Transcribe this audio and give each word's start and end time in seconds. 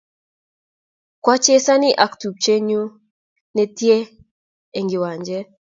Kwa 1.23 1.35
chezani 1.43 1.89
ak 2.03 2.11
tupchet 2.21 2.61
nyun 2.67 2.89
ne 3.53 3.63
tie 3.77 3.97
eng 4.77 4.89
kiwanjet 4.91 5.47